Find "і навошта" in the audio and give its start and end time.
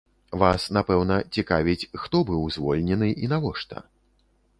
3.25-3.83